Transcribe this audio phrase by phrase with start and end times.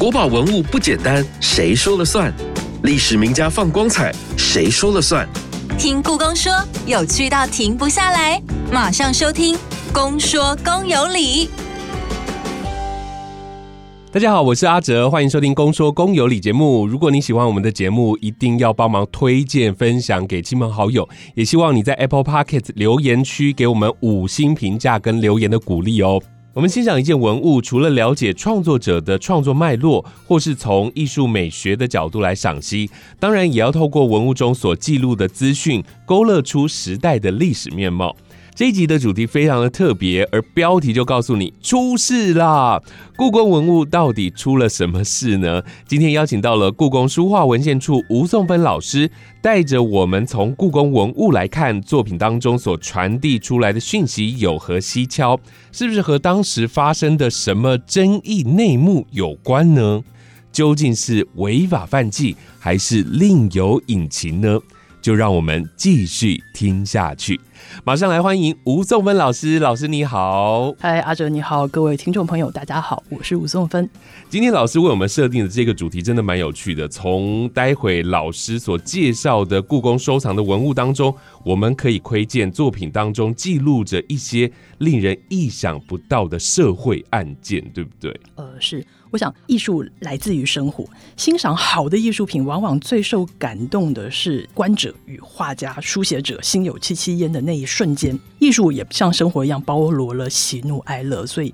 [0.00, 2.32] 国宝文物不简单，谁说了算？
[2.84, 5.28] 历史名家放光彩，谁说了算？
[5.78, 6.50] 听故宫说，
[6.86, 8.42] 有趣到停不下来，
[8.72, 9.54] 马上收听
[9.92, 11.48] 《公说公有理》。
[14.10, 16.86] 大家好，我是阿哲，欢迎收听《公说公有理》节目。
[16.86, 21.06] 如果你喜欢我们的节目，一定要帮忙推荐、分享给亲朋好友。
[21.34, 26.22] 也希望你在 Apple p o c k e t 留言区给我们五星评价跟留言的鼓励哦。
[26.52, 32.90] 我们欣赏一件文物，除了了解创作者的创作脉络，或是从艺术美学的角度来赏析，
[33.20, 38.16] 当然也要透过文物中所记录的资讯，勾勒出时代的历史面貌。
[38.60, 42.78] 这一集的主题非常的特别，而标题就告诉你出事啦！
[43.16, 45.62] 故宫文物到底出了什么事呢？
[45.88, 49.10] 今天邀请到了故宫书画文献处吴颂芬老师，
[49.40, 55.40] 带着我们从故宫文物来看作品当中所传递出来的讯息有何蹊跷，
[55.72, 60.02] 是不是和当时发生的什么争议内幕有关呢？
[60.52, 64.58] 究竟是违法犯纪，还是另有隐情呢？
[65.00, 67.40] 就让我们继续听下去。
[67.84, 73.88] 马上来欢迎吴颂芬老师，老师你好，嗨阿哲你好，各位听众朋友大家好，我是吴颂芬。
[74.28, 88.20] 今天老师为我们设定的这个主题真的蛮有趣的，从待会老师所介绍的故宫收藏的文物当中，我们可以窥见作品当中记录着一些令人意想不到的社会案件，对不对？
[88.36, 88.84] 呃，是。
[89.12, 90.84] 我想，艺术来自于生活。
[91.16, 98.16] 欣赏好的艺术品，往往最受感动的是观者与画家、书写者心有戚戚焉的那那一瞬间。
[98.38, 101.26] 艺术也像生活一样，包罗了喜怒哀乐。
[101.26, 101.52] 所以，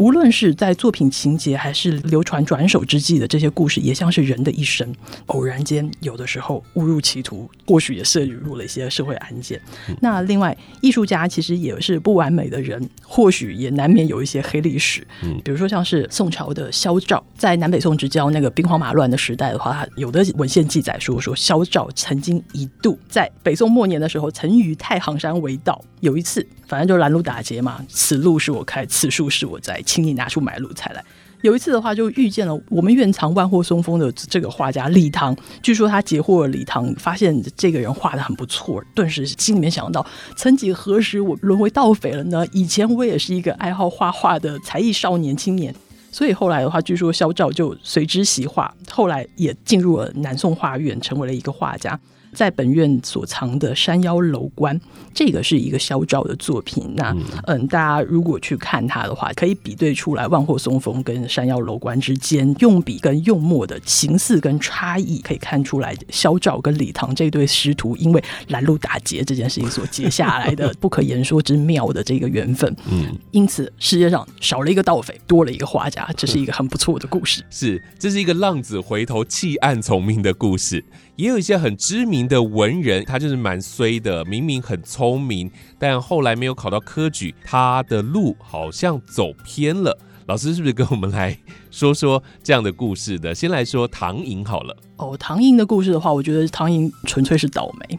[0.00, 4.90] 无论是在作品情节，还是流传转手之际的这些故事，也像是人的一生。
[5.26, 9.60] 偶然间，有的时候误入歧途，或许也涉入了一些社会案件。
[10.00, 15.06] 那另外，艺术家其实也是不完美的人，或许也难免有一些黑历史。
[15.22, 16.72] 嗯，比如说像是宋朝的。
[16.72, 25.84] 萧照在南北宋之交那个兵荒马乱的时代的话，有的文献记载说，说萧照曾经一度在北宋末年的时候，曾于太行山为道。
[26.00, 31.04] 有一次，反正就拦路打劫嘛，此路是我开，此树是我栽，请你拿出买路财来。
[31.42, 35.36] 有一次的话，就遇见了我们院藏万壑松风的这个画家李唐。
[35.62, 40.06] 据说他截获了李唐，发现这个人画的很不错，顿时心里面想到：
[40.36, 42.46] 曾几何时，我沦为盗匪了呢？
[42.52, 45.74] 以前我也是一个爱好画画的才艺少年青年。
[46.10, 51.98] 所以后来的话，据说萧照就随之习画，后来也进入了南宋画院，成为了一个画家。
[52.32, 54.80] 在本院所藏的山腰楼观，
[55.12, 56.94] 这个是一个萧照的作品。
[56.94, 57.12] 那
[57.48, 72.72] 嗯，大家如果去看它的话，可以比对出来万壑松风跟山腰楼观之间用笔跟用墨的形似跟差异，可以看出来萧照跟李唐这对师徒因为拦路打劫这件事情所结下来的 不可言说之妙的这个缘分。
[72.92, 77.42] 嗯，因此世界上少了一个盗匪，多了一个画家，啊这是一个很不错的故事。
[77.50, 80.84] 是，这是一个浪子回头弃暗从明的故事。
[81.16, 89.98] 也有一些很知名的文人，他就是蛮衰的，明明很聪明，但后来没有考到科举，他的路好像走偏了。
[90.26, 91.36] 老师是不是跟我们来
[91.70, 93.34] 说说这样的故事的？
[93.34, 94.76] 先来说唐寅好了。
[94.96, 97.98] 哦，唐寅的故事的话，我觉得唐寅纯粹是倒霉，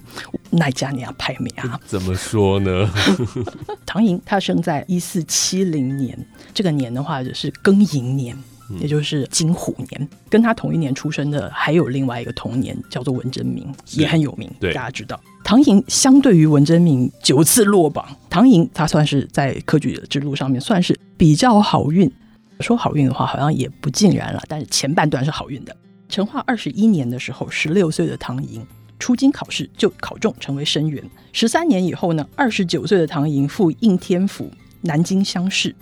[0.52, 1.80] 奈加尼亚派美啊。
[1.86, 2.90] 怎么说呢？
[3.86, 6.18] 唐寅他生在一四七零年，
[6.54, 8.38] 这个年的话就是庚寅年。
[8.80, 14.50] 也就是金虎年，跟他同一年出生的还有另外一个同年，叫做文征明，也很有名。
[14.62, 22.10] 大家知道，唐寅相对于文征明九次落榜，唐寅他算是在科举之路上面算是比较好运。
[22.62, 25.76] 说好运的话，好像也不尽然了，但是前半段是好运的。
[26.08, 28.66] 成化二十一年的时候，十六岁的唐寅
[29.00, 31.04] 出京考试就考中，成为生员。
[31.32, 34.52] 十三年以后呢，二十九岁的唐寅赴应天府
[34.82, 35.76] 南京乡试。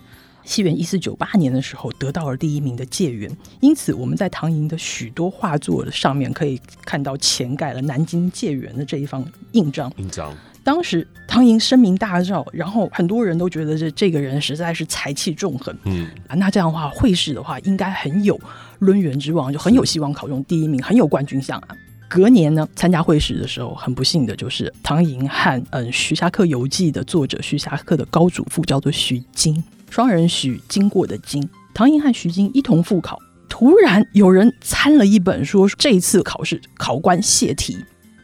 [0.45, 3.29] 西元一四九八年的时候，得到了第一名的解元，
[3.59, 9.91] 因此我们在唐寅的许多画作上面可以看到前盖了南京解元的这一方印章。
[9.97, 10.35] 印章，
[10.69, 15.75] 当时唐寅声名大噪，然后很多人都觉得这这个人实在是才气纵横。
[15.85, 18.39] 嗯啊，那这样的话，会试的话应该很有
[18.77, 21.69] 抡圆之王，就很有希望考中第一名，很有冠军相啊。
[22.07, 29.63] 隔年呢，参加会试的时候，很不幸的就是唐寅和嗯《徐霞客游记》的作者徐霞客的高祖父叫做徐经。
[29.89, 33.17] 双人徐经过的经，唐寅和徐经一同复考，
[33.49, 37.75] 突然有人参了一本，说这一次考试考官泄题，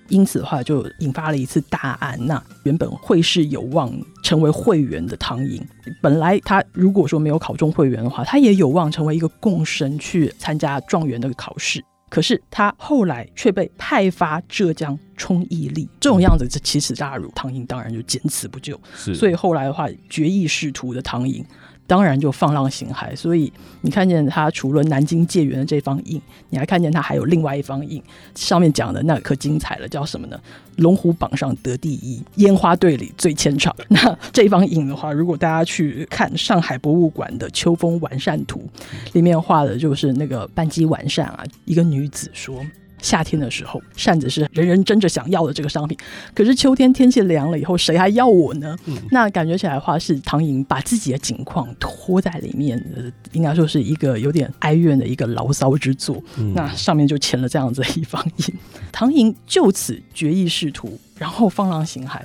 [0.10, 2.18] 因此的话就引发了一次大案。
[2.26, 3.92] 那原本会是有望
[4.24, 5.62] 成为会员的唐寅，
[6.02, 11.84] 本来他如果说没有考中会员的话，他也有望成为一个贡生去参加状元的考试。
[12.08, 18.80] 可是他后来却被派发浙江充义吏，这种样子这奇耻大辱，唐寅当然就见死不救。
[18.96, 21.44] 所以后来的话，决意仕途的唐寅
[21.88, 23.16] 当然就放浪形骸。
[23.16, 23.52] 所以
[23.82, 28.02] 你看见他除了南京戒元的这方印，你还看见他还有另外一方印，
[28.36, 30.40] 上面讲的那可精彩了，叫什么呢？
[30.78, 33.74] 龙虎榜上得第一，烟花队里最牵肠。
[33.88, 38.68] 那这方印的话，如果大家去看上海博物馆的秋风完善图，
[39.14, 42.66] 里面画的就是那个半机完善啊，一个女子说。
[43.06, 45.96] 夏天的时候，扇子是人人争着想要的这个商品。
[46.34, 48.76] 可是秋天天气凉了以后，谁还要我呢？
[49.12, 52.84] 那感觉起来的话，是唐寅把自己的景况拖在里面，
[53.32, 56.20] 应该说是一个有点哀怨的一个牢骚之作。
[56.56, 58.46] 那上面就签了这样子一方印。
[58.92, 62.20] 唐寅就此决意仕途，然后放浪形骸，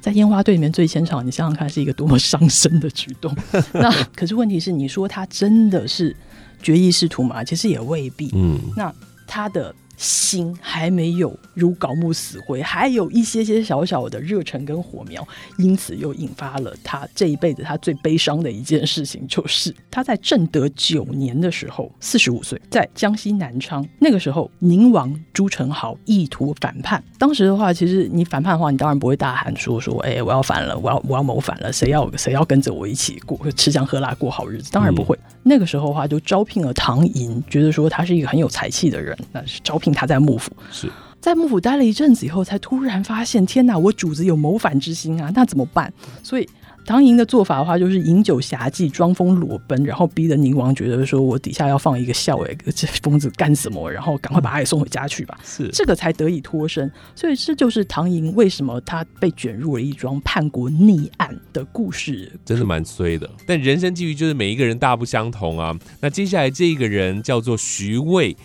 [0.00, 1.24] 在烟花队里面最牵场。
[1.24, 3.32] 你想想看，是一个多么伤身的举动。
[3.72, 6.16] 那可是问题是，你说他真的是
[6.60, 7.44] 决意仕途吗？
[7.44, 8.32] 其实也未必。
[8.34, 8.92] 嗯，那
[9.28, 9.72] 他的。
[9.96, 15.26] 心还没有如槁木死灰，还有一些些小小的热忱跟火苗，
[15.58, 27.02] 因此又引发了他这一辈子他最悲伤的一件事情，就是他在正德九年的时候，四十五岁，在江西南昌，那个时候宁王朱宸濠意图反叛。
[27.18, 34.70] 当时的话，其实你反叛的话，你当然不会大喊说说，哎，我要反了，我要我要谋反了，谁要谁要跟着我一起过吃香喝辣过好日子？
[34.72, 35.18] 当然不会。
[35.42, 40.50] 那个时候的话，就招聘了唐寅，觉得说他是一个很有才气的人，那是招聘他在幕府。
[40.70, 45.92] 是在幕府待了一阵子以后，才突然发现，天哪，我主子有谋反之心啊，那怎么办？
[46.22, 46.48] 所以。
[46.86, 53.90] 唐寅的做法的话，就是饮酒侠妓，装疯裸奔，然后逼得宁王觉得说，我底下要放一个校尉，这疯子干什么？
[53.90, 55.40] 然后赶快把他给送回家去吧。
[55.42, 56.92] 是这个才得以脱身。
[57.14, 62.30] 所以这就是唐寅为什么他被卷入了一桩叛国逆案的故事。
[62.44, 63.30] 真的蛮衰的。
[63.46, 65.74] 但人生际遇就是每一个人大不相同啊。
[66.02, 68.36] 那接下来这一个人叫做徐渭，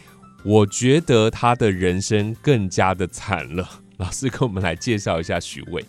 [0.43, 3.69] 我觉得他的人生更加的惨了。
[3.97, 5.83] 老师跟我们来介绍一下徐渭。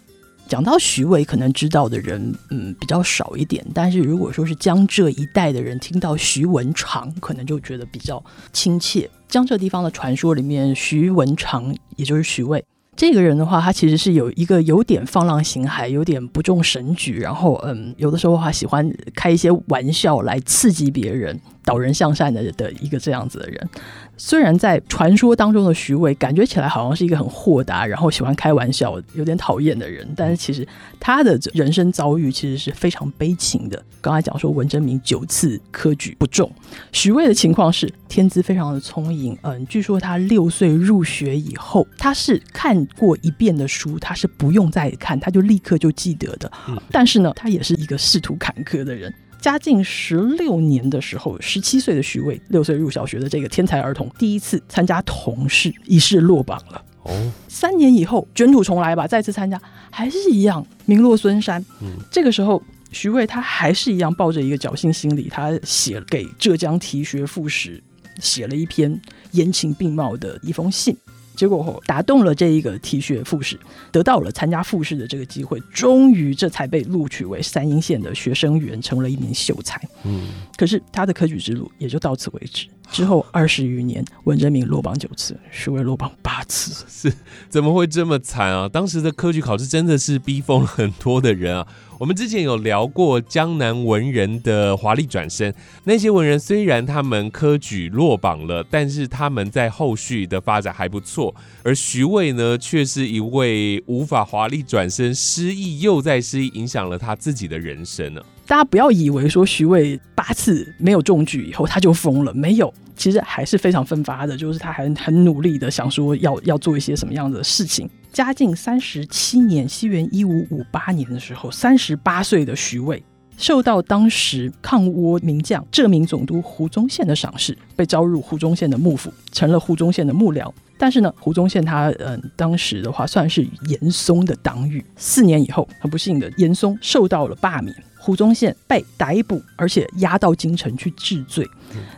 [0.48, 8.20] 讲到徐渭，可能知道的人嗯比较少一点，但是如果说是江浙一带的人听到徐文长，可能就觉得比较
[8.52, 9.08] 亲切。
[9.28, 12.64] 江浙地方的传说里面，徐文长也就是徐渭
[12.96, 21.40] 这个人的话，他其实是有一个有点放浪形骸、有点不重神举，然后嗯有的时候的话喜欢开一些玩笑来刺激别人。
[21.64, 23.68] 导人向善的的一个这样子的人，
[24.16, 30.66] 虽然在传说当中的徐渭感觉起来好像是一个很豁达，然后喜欢开玩笑、有点讨厌的人，但是其实
[30.98, 33.82] 他的人生遭遇其实是非常悲情的。
[34.00, 36.50] 刚才讲说文征明九次科举不中，
[36.92, 46.50] 徐渭的情况是天资非常的聪颖，嗯，据说他六岁入学以后，他是看过一遍的书，他是不用再看，他就立刻就记得的。
[46.90, 49.12] 但是呢，他也是一个仕途坎坷的人。
[49.40, 56.84] 嘉靖十六年的时候，十七岁的徐渭，六岁入小学的这个天才儿童，第一次参加童试，一试落榜了。
[57.04, 59.60] 哦，三年以后卷土重来吧，再次参加，
[59.90, 61.64] 还是一样名落孙山。
[61.80, 67.82] 嗯，这个时候徐渭他还是一样抱着一个侥幸心理，他写给浙江提学副使，
[68.20, 69.00] 写了一篇
[69.30, 70.94] 言情并茂的一封信。
[71.40, 73.58] 结果后打动了这一个体学复试，
[73.90, 79.80] 得到了参加复试的这个机会，终于这才被录取为三阴县的学生员，成了一名秀才。
[80.04, 82.66] 嗯，可是他的科举之路也就到此为止。
[82.90, 87.12] 之后二十余年，文征明落榜九次，徐渭落榜八次，是
[87.48, 88.68] 怎么会这么惨啊？
[88.68, 91.66] 当时的科举考试真的是 逼疯了很多的人啊。
[92.00, 95.54] 我们之前有聊过江南文人的华丽转身，
[95.84, 108.22] 那些文人虽然他们科举落榜了，但是他们在后续的发展还不错，而徐渭呢，却是一位无法华丽转身，失意又在失意，影响了他自己的人生呢。
[108.46, 117.88] 大家不要以为说徐渭八次没有中举以后他就疯了，没有，其实还是非常奋发的，就是他还很努力的想说要要做一些什么样的事情。
[118.12, 123.00] 嘉靖三十七年，西元一五五八年的时候，三十八岁的徐渭
[123.40, 130.52] 受到当时抗倭名将浙闽总督胡宗宪的赏识，被招入胡宗宪的幕府，成了胡宗宪的幕僚。
[130.76, 134.84] 但是呢，胡宗宪他嗯，当时的话算是严嵩的党羽。
[134.94, 141.48] 四年以后，很不幸的，严嵩受到了罢免，胡宗宪被逮捕，而且押到京城去治罪。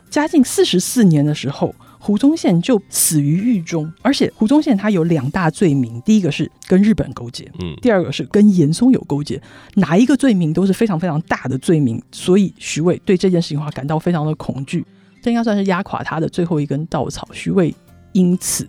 [0.09, 1.75] 嘉靖四十四年的时候。
[2.05, 9.41] 胡宗宪就死于狱中，而且胡宗宪他有两大罪名，第一个是跟日本勾结，嗯，第二个是跟严嵩有勾结，
[9.75, 14.85] 哪一个罪名都是非常非常大的罪名，所以徐渭对这件事情的话感到非常的恐惧，
[15.23, 17.73] 这应该算是压垮他的最后一根稻草，徐渭
[18.11, 18.67] 因此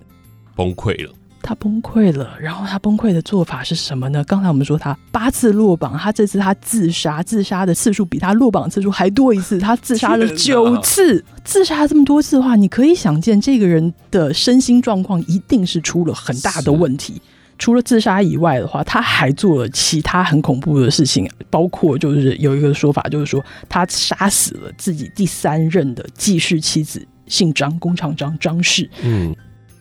[0.56, 1.12] 崩溃了。
[1.44, 4.24] 他崩溃了，然后他崩溃的做法是什么呢？
[4.24, 11.24] 刚才我们说他八次落榜，他这次他自杀，自杀的次数比他落榜次数还多一次，他自杀了九次。
[11.44, 17.22] 自杀这么多次的话，你可以想见这个人的身心状况一定是出了很大的问题。
[17.60, 28.90] 除了自杀以外的话，他还做了其他很恐怖的事情，包括就是有一个说法，就是说他杀死了自己第三任的继室妻子，姓张，工厂张张氏。
[29.04, 29.34] 嗯，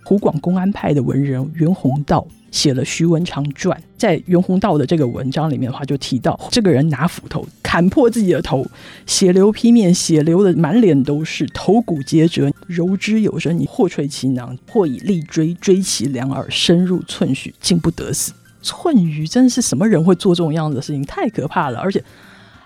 [0.05, 8.67] 湖广公安派的文人袁宏道写了徐文长传，在袁宏道的这个文章里面的话，就提到这个人拿斧头砍破自己的头，
[9.07, 18.33] 血流披面，血流的满脸都是，头骨皆折，柔之有声，你或垂其囊，或以利锥锥其两耳，深入寸许，竟不得死。
[18.61, 21.03] 寸余真的是什么人会做这种样子的事情？
[21.05, 22.05] 太可怕了，而且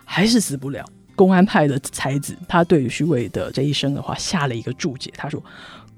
[0.05, 0.85] 还是死不了。
[1.15, 5.41] 公安派的才子，他对于徐渭的这一生的话下了一个注解，他说。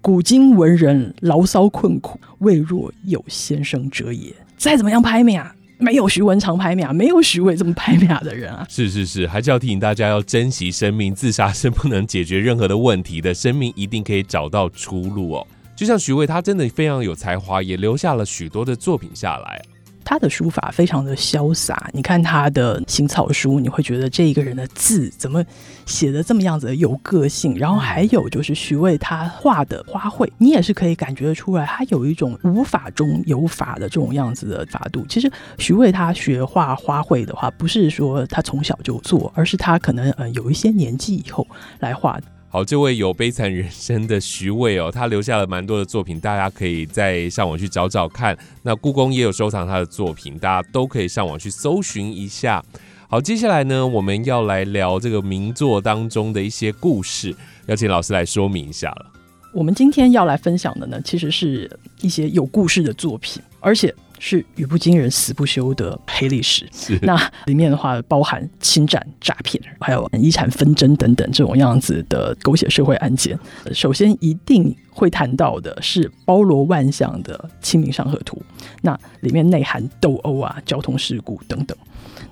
[0.00, 4.32] 古今文人牢骚困苦，未若有先生者也。
[4.56, 8.66] 再怎么样拍面啊，没有徐文长拍面啊，没有徐渭这么拍面的人啊。
[8.68, 15.46] 是是是，还是要提醒大家要珍惜生命，自杀是不能解决任何的问题的，生命一定可以找到出路哦。
[15.76, 19.62] 就像徐渭，他真的非常有才华，也留下了许多的作品下来。
[20.08, 25.44] 他的书法非常的潇洒，你看他的行草书，你会觉得这一个人的字怎么
[25.84, 27.54] 写的这么样子有个性。
[27.58, 35.04] 然后还有就是徐渭他画的花卉，你也是可以感觉得出来，他有一种无法中有法的这种样子的法度。
[35.10, 41.46] 其实徐渭他学画花卉的话，不是说他从小就做，而是他可能呃有一些年纪以后
[41.80, 42.18] 来画。
[42.50, 48.36] 好，这位有悲惨人生的徐渭哦，他留下了蛮多的作品，大家可以再上网去找找看。
[48.62, 52.64] 那故宫也有收藏他的作品，大家都可以上网去搜寻一下。
[53.06, 57.36] 好，接下来呢，我们要来聊这个名作当中的一些故事，
[57.66, 59.06] 要请老师来说明一下了。
[59.52, 63.94] 我们今天要来分享的呢，其实是一些有故事的作品，而且。
[64.18, 66.68] 是语不惊人死不休的黑历史。
[67.02, 73.38] 那里面的话，包含侵占、诈骗，还有遗产纷争等等这种样子的狗血社会案件。
[73.72, 78.36] 首先一定会谈到的是包罗万象的《清明上河图》，
[78.82, 81.76] 那里面内涵斗殴啊、交通事故等等。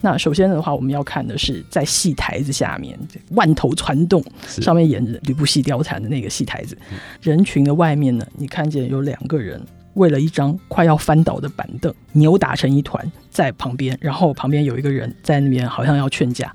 [0.01, 2.99] 那首先的话，我们要看的是在戏台子下面，
[3.31, 6.77] 万头攒动，上面演着吕布戏貂蝉的那个戏台子，
[7.23, 9.61] 人群的外面呢，你看见有两个人。
[9.97, 16.55] 为了一张快要翻倒的板凳，扭打成一团在旁边，然后旁边有一个人在那边，好像要劝架。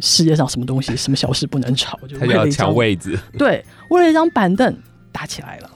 [0.00, 1.98] 世界上什么东西，什么小事不能吵？
[2.06, 3.18] 就为了一张位子。
[3.38, 4.78] 对，为了一张板凳
[5.10, 5.70] 打起来了。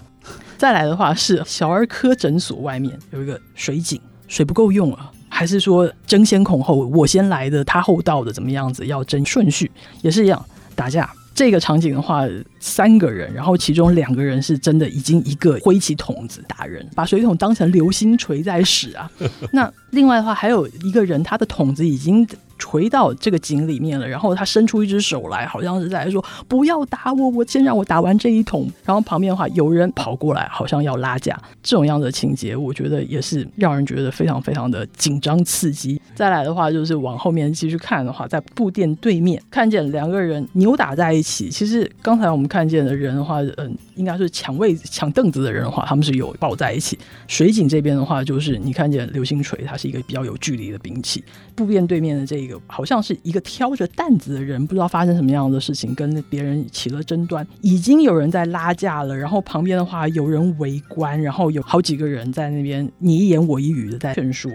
[0.59, 8.87] 再来的话是小儿科诊所外面有一个水井，水不够用了，还是说争先恐后，我先来的，他后到的，怎么样子？
[8.87, 9.71] 要争顺序，
[10.03, 11.11] 也是一样打架。
[11.35, 12.25] 这个场景的话，
[12.59, 19.11] 三个人，然后其中两个人是真的已经一个挥起桶子打人，把水桶当成流星锤在使啊。
[19.53, 22.27] 那另外的话，还有一个人，他的桶子已经。
[22.61, 31.37] 垂到这个井里面了，然后他伸出一只手来，好像是在说：“不要打我，我先让我打完这一桶。”然后旁边的话，有人跑过来，好像要拉架。
[31.63, 36.01] 这种样的情节，我觉得也是让人觉得非常非常的紧张刺激。
[36.15, 41.49] 再来的话，就是往后面继续看的话，在布店对面看见两个人扭打在一起。
[41.49, 46.99] 其实刚才我们看见的人的话，嗯，应该是抢位子、抢凳子的人的话，他们是有抱在一起。
[47.27, 51.25] 水井这边的话，就是你看见流星锤，它是一个比较有距离的兵器。
[51.55, 52.61] 布店对面的这一个。
[52.67, 59.17] 好像是一个挑着担子的人，不知道发生什么样的事情，跟别人起了争端，已经有人在拉架了。
[59.17, 64.51] 然后旁边的话有人围观，然后有好几个人在那边你一言我一语的在劝说。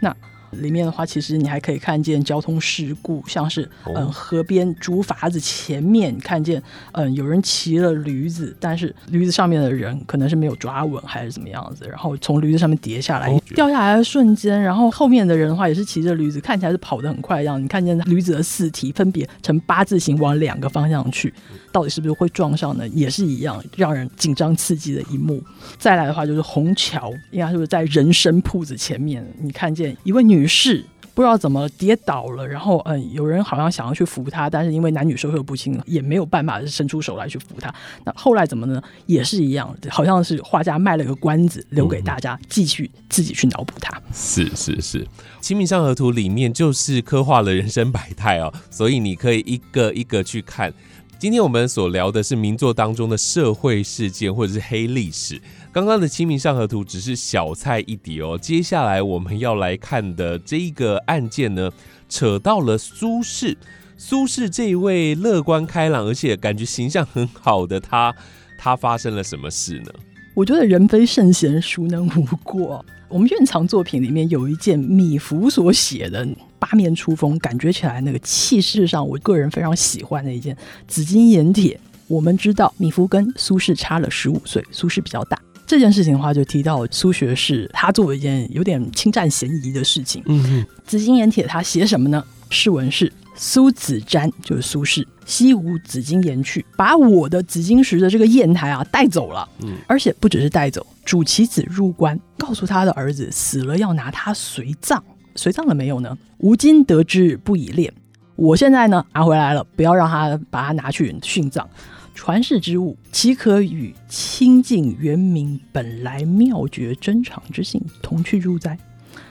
[0.00, 0.14] 那。
[0.52, 21.32] 里面的话，其实你还可以看见交通事故，像是嗯河边竹筏子前面看见嗯有人骑了驴子，但是驴子上面的人可能是没有抓稳还是怎么样子，然后从驴子上面跌下来，掉下来的瞬间，然后后面的人的话也是骑着驴子，看起来是跑得很快一样，你看见驴子的四蹄分别呈八字形往两个方向去，
[21.70, 22.86] 到底是不是会撞上呢？
[22.88, 25.40] 也是一样让人紧张刺激的一幕。
[25.78, 30.39] 再来的话就是虹桥，应该是不是在人参铺子前面，你看见一位女。
[30.40, 30.82] 女士
[31.12, 37.70] 不知道怎么跌倒了，然后嗯，有人好像想要去扶她，但是因为男女授受不亲，也没有办法伸出手来去扶她。
[38.04, 38.82] 那后来怎么呢？
[39.04, 44.00] 也是一样，好像是画家卖了个关子，留给大家继续自己去脑补它。
[44.14, 45.04] 是是是，
[45.42, 50.72] 《清明上河图》里面就是刻画了人生百态哦，所以你可以一个一个去看。
[51.20, 55.38] 今天我们所聊的是名作当中的社会事件或者是黑历史。
[55.70, 61.70] 刚刚的《清明上河图》只是小菜一碟哦，接下来我们要来看的这一个案件呢，
[62.08, 63.54] 扯到了苏轼。
[63.98, 68.14] 苏轼这一位乐观开朗，而且感觉形象很好的他，
[68.56, 69.92] 他发生了什么事呢？
[70.32, 72.82] 我觉得人非圣贤，孰能无过？
[73.10, 76.26] 我们院藏作品里面有一件米芾所写的
[76.60, 81.78] 八面出风，感觉起来那个气势上，我个人非常喜欢的一件紫金盐帖。
[82.06, 85.36] 我们知道米芾跟苏轼差了十五岁，苏轼比较大。
[85.66, 90.22] 这件事情的话，就提到苏学士他做了一件有点侵占嫌疑的事情。
[90.26, 92.24] 嗯哼，紫金岩帖他写什么呢？
[92.48, 93.12] 诗文是
[93.42, 99.48] 苏子瞻，就是苏轼，西吴紫金岩去，把我的紫金石的这个砚台啊带走了。
[99.62, 105.02] 嗯而且不只是带走，主其子入关，告诉他的儿子死了要拿他随葬，
[105.36, 106.18] 随葬了没有呢？
[106.40, 107.90] 吾今得之不以恋。
[108.36, 111.66] 我现在呢拿回来了，不要让他把它拿去殉葬。
[112.14, 118.76] 传世之物，岂可与清净圆明本来妙绝真常之性同去入哉？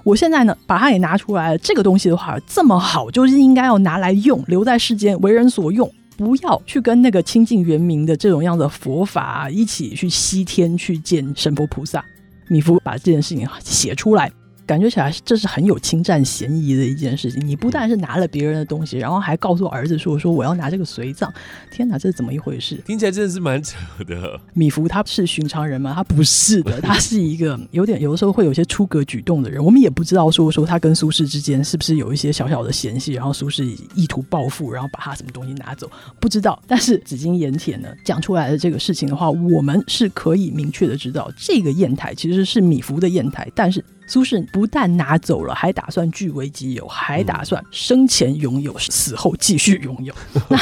[0.03, 1.57] 我现在呢，把它也拿出来了。
[1.57, 5.89] 这个东西的话，这么好，就是应该要拿来用，留在世间，为人所用。
[6.17, 12.03] 不要去跟那个清净圆明的这种样的佛法、一起去西天去见神佛菩萨。
[12.49, 14.29] 米芾把这件事情写出来，
[14.69, 17.43] 感觉起来这是很有侵占嫌疑的一件事情。
[17.43, 21.33] 你不但是拿了别人的东西，然后还告诉儿子说：“说我要拿这个随葬。”
[21.73, 22.75] 天哪，这是怎么一回事？
[22.85, 24.39] 听起来真的是蛮扯的。
[24.53, 25.93] 米芾他是寻常人吗？
[25.95, 29.63] 他不是的，他是一个有点有的时候会有一些出格举动的人。
[29.65, 36.61] 我们也不知道说说他跟苏轼之间是不是有一些小小的嫌隙，然后苏轼意图报复，然后把他什么东西拿走，不知道。
[36.67, 43.83] 但是紫金岩帖呢讲出来的这个事情的话，我们是可以明确的知道，这个砚台其实是米芾的砚台，但是。
[44.09, 50.13] 苏轼不但拿走了，还打算据为己有，还打算生前拥有，死后继续拥有。
[50.49, 50.57] 那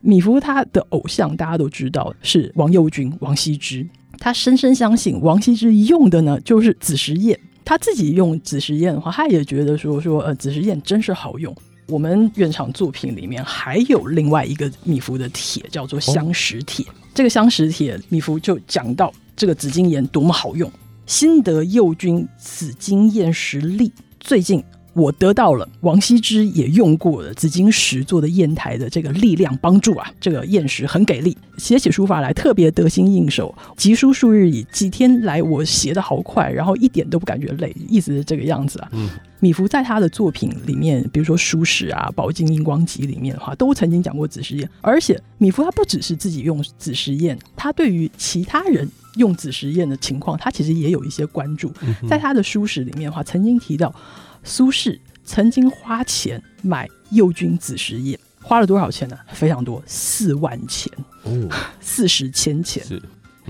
[0.00, 3.86] 米芾他的偶像大家都知道是王右军、王羲之，
[4.18, 7.38] 他深深相信王羲之用的呢就是紫石砚。
[7.64, 11.54] 他自己用紫石砚的话，他也觉得说说呃紫石砚真是好用。
[11.86, 16.84] 我们院场作品里面还有另外一个米芾的帖，叫做相石帖。
[17.14, 20.68] 这个相石帖，米芾就讲到这个紫金岩多么好用。
[21.12, 24.64] 新得右军紫金验石粒，最近
[24.94, 33.54] 我得到了王羲之也用过的紫金石做的砚台的这个力量帮助啊，这个砚石很给力，写起书法来特别得心应手。
[33.76, 38.88] 集书数日以，几天来我写的好快，然后一点都不感觉累，一直是这个样子啊。
[38.92, 44.66] 嗯，米芾在他的作品里面，比如说《书史》啊，《宝镜荧光集》里面的话，都曾经讲过紫石砚。
[44.80, 51.72] 而且米芾他不只是自己用紫石砚，他对于其他人用子实验的情况，他其实也有一些关注。
[52.08, 53.94] 在他的《书史》里面的话，曾经提到
[54.42, 59.18] 苏轼曾经花钱买右军子实验，花了多少钱呢？
[59.32, 60.92] 非常多，四万钱，
[61.24, 61.48] 哦，
[61.80, 62.84] 四十千钱。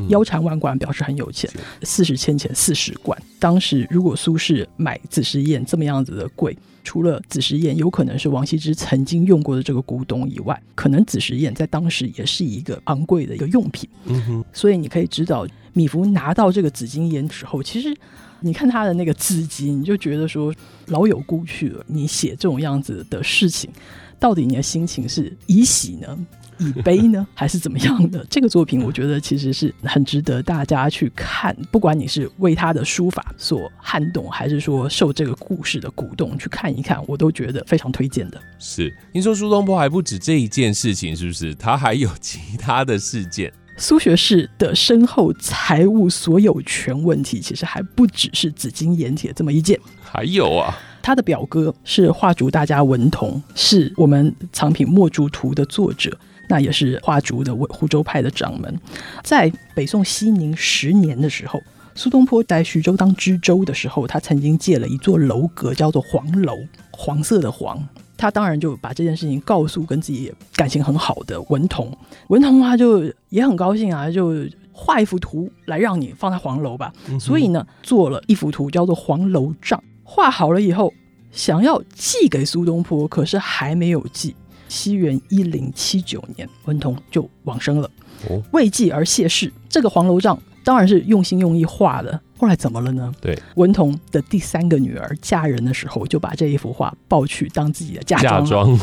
[0.09, 1.51] 腰缠万贯，表示很有钱。
[1.83, 3.21] 四十千钱，四十贯。
[3.39, 13.89] 当时如果苏轼买紫石砚这么样子的贵，除了紫石砚有可能是王羲之曾经用过的这个古董以外，可能紫石砚在当时也是一个昂贵的一个用品。
[14.07, 17.95] 嗯哼，所以你可以知道，米芾拿到这个紫金砚之后，其实
[18.41, 20.53] 你看他的那个字迹，你就觉得说
[20.87, 21.85] 老有故去了。
[21.87, 23.71] 你写这种样子的事情，
[24.19, 26.27] 到底你的心情是以喜呢？
[26.59, 28.25] 以悲呢，还是怎么样的？
[28.31, 31.57] 这个作品，我觉得其实是很值得大家去看。
[31.71, 38.41] 不管你是为他的书法所撼动，还是说受这个故事的鼓动去看一看，我都觉得非常推荐的。
[38.59, 38.93] 是。
[39.13, 41.55] 听说苏东坡还不止这一件事情，是不是？
[41.55, 43.53] 他还有其他的事件。
[43.79, 49.81] 苏学士的身后财务所有权问题，其实还不只是紫金岩铁这么一件。
[50.03, 56.17] 还有啊，他的表哥是画竹大家文同，是我们藏品《墨竹图》的作者，
[56.49, 58.81] 那也是画竹的湖州派的掌门。
[59.23, 61.63] 在北宋熙宁十年的时候，
[61.95, 66.57] 苏东坡在徐州当知州的时候，他曾经借了一座楼阁，叫做黄楼，
[66.91, 67.83] 黄色的黄。
[68.17, 71.91] 他当然就把这件事情告诉跟自己感情很好的文同，
[72.29, 76.93] 文同他就也很高兴啊，就画一幅图来让你放在黄楼吧。
[77.19, 80.95] 所以呢，做了一幅图叫做《黄楼帐》，画好了以后，
[81.33, 84.37] 想要寄给苏东坡，可是还没有寄。
[84.73, 87.91] 西元一零七九年，文同就往生了
[88.31, 89.53] 哦，为继而谢世。
[89.69, 93.13] 这个黄楼帐当然是用心用意画的，后来怎么了呢？
[93.21, 98.79] 对，文同的第三个女儿嫁人的时候，就把这一幅画抱去当自己的嫁嫁妆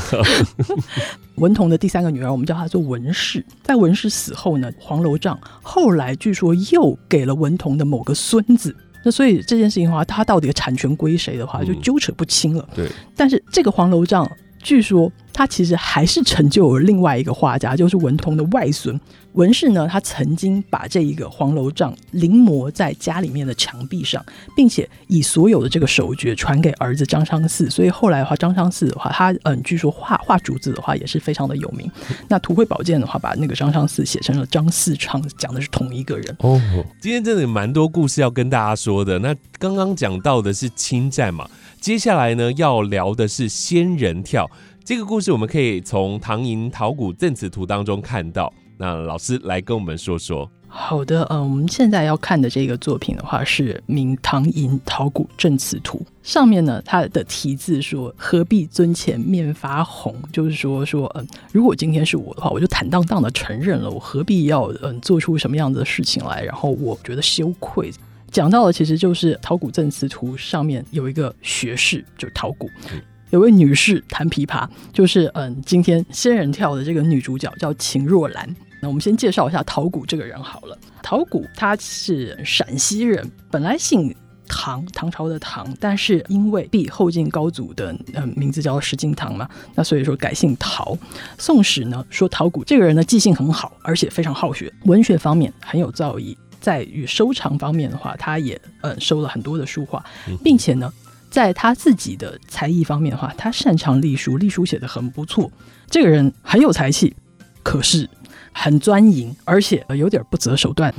[1.35, 3.43] 文同的第三个女儿，我们叫她做文氏。
[3.63, 8.75] 在文氏死后呢，黄楼帐后来据说又给了文同的某个孙子。
[9.01, 12.69] 那所以这件事情的话，他到底产权归谁的话，就嗯纠扯不清了。
[12.75, 14.29] 对，但是这个黄楼帐，
[14.61, 18.99] 据说他其实还是成就了另外一个画家，就是文同的外孙
[19.35, 19.87] 文氏呢。
[19.89, 24.21] 他曾经把这一个黄楼帐临摹在家里面的墙壁上，
[24.53, 27.69] 并且以所有的这个手诀传给儿子张昌嗣。
[27.69, 31.89] 所以后来的话，张昌嗣的话，他嗯，据说画画竹子的话也是非常的有名。
[32.27, 36.35] 那图绘宝鉴的话，把那个张昌嗣写成了张四昌，讲的是同一个人。
[36.39, 36.61] 哦，
[36.99, 39.17] 今天真的有蛮多故事要跟大家说的。
[39.19, 41.49] 那刚刚讲到的是侵占嘛，
[41.79, 44.51] 接下来呢要聊的是仙人跳。
[44.89, 48.51] 这个故事我们可以从唐寅陶谷赠词图当中看到。
[48.75, 50.49] 那老师来跟我们说说。
[50.67, 67.91] 好的，嗯，我们现在要看的这个作品的话是《明唐寅陶谷正词图》，上面呢它的题字说“何必尊前面发红”，就是说说，嗯，如果今天是我的话，我就坦荡荡的承认了，我何必要嗯做出什么样子的事情来，然后我觉得羞愧。
[68.31, 72.67] 讲到的其实就是《陶谷正词图》上面有一个学士，就是陶谷。
[73.31, 78.55] 有位女士弹琵琶，就是嗯，今天仙人跳的这个女主角叫秦若兰。
[78.81, 80.77] 那我们先介绍一下陶谷这个人好了。
[81.03, 84.15] 陶谷他是陕西人，本来姓
[84.47, 90.97] 唐，唐朝的唐，但是因为避后晋高祖的嗯名字叫石敬瑭嘛，那所以说改姓陶。
[91.37, 96.35] 宋史呢说陶谷这个人呢记性很好，而且非常好学，文学方面很有造诣。
[96.61, 100.03] 在于收藏方面的话，他也嗯收了很多的书画，
[100.43, 100.91] 并且呢，
[101.29, 105.51] 在他自己的才艺方面的话，他擅长隶书，隶书写的很不错。
[105.89, 107.15] 这个人很有才气，
[107.63, 108.09] 可是。
[108.51, 110.93] 很钻营，而且有点不择手段。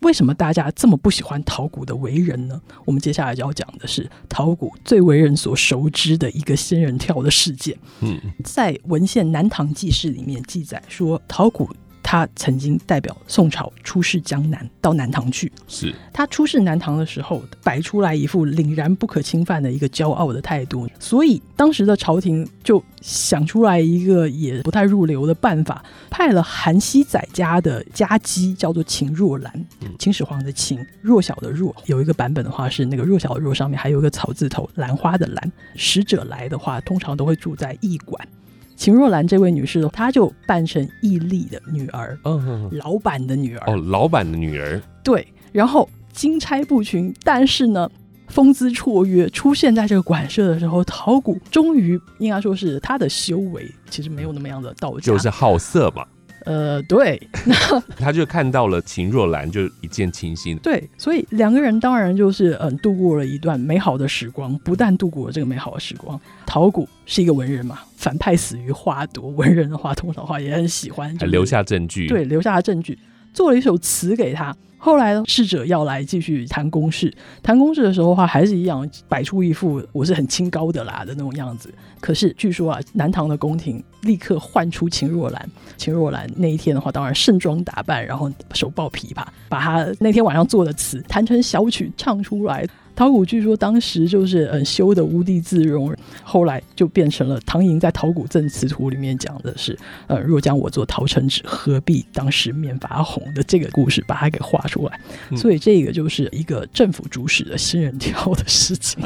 [0.00, 2.60] 为什么大家这么不喜欢陶谷的为人呢？
[2.84, 7.76] 我们接下来要讲的是陶谷最为人所熟知的一个仙人跳的事件。
[8.00, 11.68] 嗯，在文献《南唐纪事》里面记载说，陶谷。
[12.08, 15.50] 他曾经代表宋朝出使江南，到南唐去。
[15.66, 29.66] 是他出使南唐的时候，摆出来一副凛然不可侵犯的一个骄傲的态度，所以当时的朝廷就想出来一个也不太入流的办法，派了韩熙载家的家姬，叫做秦若兰，
[29.98, 31.74] 秦始皇的秦，弱小的弱。
[31.86, 35.52] 有一个版本的话是那个弱小的弱上面还有一个草字头，兰花的兰。
[35.74, 38.28] 使者来的话，通常都会住在驿馆。
[38.76, 47.90] 秦若兰这位女士，她就扮成毅力的女儿，嗯，老板的女儿哦，老板的女儿，对，然后金钗不群，但是呢，
[48.28, 56.04] 风姿绰约，出现在这个馆舍的时候，陶谷终于应该说是他的修为其实没有那么样的道家，就是好色嘛。
[56.46, 57.20] 呃，对，
[57.98, 60.56] 他就看到了秦若兰，就一见倾心。
[60.58, 64.56] 对，所以两个人当然就是嗯，度过了一段美好的时光。
[64.60, 69.28] 不但度过了这个美好的时光，陶谷是一个文人嘛，反派死于花朵。
[69.30, 72.06] 文人的话，通常话也很喜欢，留下证据。
[72.06, 72.96] 对，留下了证据，
[73.36, 74.56] 做了一首词给他。
[74.78, 81.72] 后来呢，侍者要来继续谈公事，谈公事的时候的话，还是一样摆出一副我是很清高的啦的那种样子。
[82.00, 85.50] 可是据说啊，南唐的宫廷立刻唤出秦若兰。
[85.76, 92.66] 秦若兰那一天的话，当然盛装打扮，然后手抱琵琶，把她那天晚上做的词弹成小曲唱出来。
[92.96, 104.98] 陶谷据说当时就是嗯修的无地自容，后来就变成了唐寅在《陶谷赠词图》里面讲的是，呃，若将我做陶成纸，何必当时面发红的这个故事，把它给画出来。
[105.36, 109.04] 所以这个就是一个政府主使的新人跳的事情。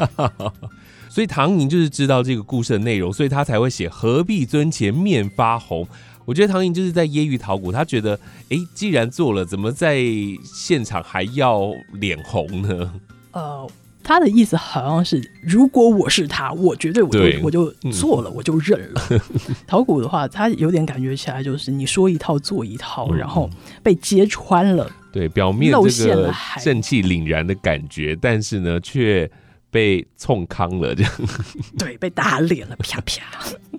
[1.09, 5.85] 所以唐寅就是知道这个故事的内容，所以他才会写何必尊前面发红。
[6.23, 8.17] 我觉得唐寅就是在揶揄陶谷，他觉得，
[8.49, 9.99] 哎，既然做了，怎么在
[10.45, 12.93] 现场还要脸红呢？
[13.33, 13.69] 呃。
[14.03, 19.01] 他的意思好像是，如果我是他，我绝对我就我就做了，我就认了。
[19.67, 23.49] 陶古的话，他有点感觉起来就是你说一套做一套，然后
[23.81, 24.91] 被揭穿了。
[25.11, 29.29] 对，表面这个正气凛然的感觉，但是呢，却。
[29.71, 31.11] 被冲康了，这样
[31.79, 33.23] 对，被打脸了，啪啪。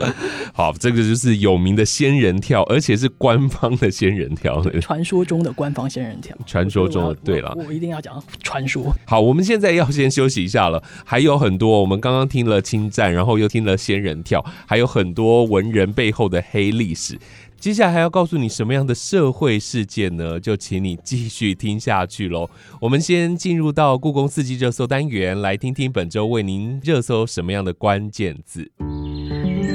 [0.54, 6.36] 好，这个就是有名的仙人跳，而且是官方的仙人跳，传说中的官方仙人跳。
[6.46, 8.92] 传说中的，对了，我一定要讲传说。
[9.04, 17.18] 好，我们现在要先休息一下了，还有很多，我们刚刚听了侵占，然后又听了仙人跳，还有很多文人背后的黑历史。
[17.62, 20.40] 接下来还要告诉你什么样的社会事件呢？
[20.40, 22.50] 就请你继续听下去喽。
[22.80, 28.68] 我们先进入到故宫四季热搜单元，来听听本周为您热搜什么样的关键字。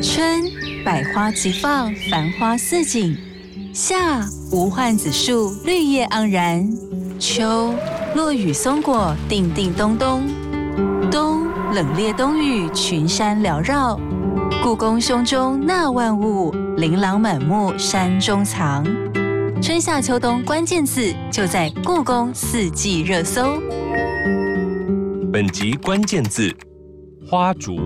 [0.04, 0.44] 春，
[0.84, 3.16] 百花齐放，繁花似锦；
[3.74, 6.70] 夏，无患子树，绿叶盎然；
[7.18, 7.74] 秋，
[8.16, 10.24] 落雨松果，叮叮咚咚；
[11.10, 13.98] 冬，冷冽冬雨，群山缭绕。
[14.64, 18.84] 故宫胸中纳万物，琳琅满目山中藏。
[19.62, 23.62] 春夏秋冬关键字就在故宫四季热搜。
[25.32, 26.54] 本集关键字：
[27.30, 27.78] 花竹。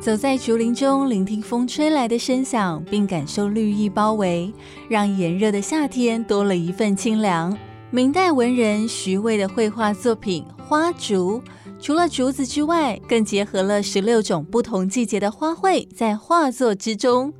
[0.00, 4.52] 走在竹林中，聆听风吹来的声响，并感受绿意包围，
[4.88, 7.56] 让炎热的夏天多了一份清凉。
[7.90, 11.40] 明代文人徐渭的绘画作品《花竹》。
[11.80, 17.32] 除了竹子之外，更结合了十六种不同季节的花卉在画作之中。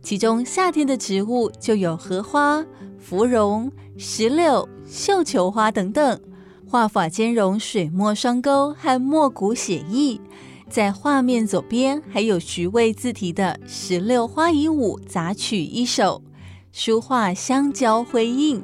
[0.00, 2.64] 其中夏天的植物就有荷花、
[2.98, 6.20] 芙蓉、石榴、绣球花等等，
[6.68, 10.20] 画法兼容水墨双钩和墨骨写意。
[10.70, 16.22] 在画面左边还有徐渭自题的《石榴花疑舞》杂曲一首，
[16.70, 18.62] 书画相交辉映。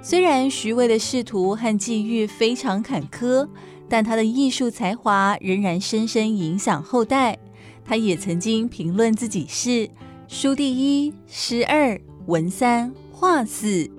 [0.00, 3.46] 虽然徐渭的仕途和际遇非常坎坷，
[3.92, 7.38] 但他的艺术才华仍然深深影响后代。
[7.84, 9.86] 他也曾经评论自己是
[10.26, 13.90] 书第一，诗二，文三，画四。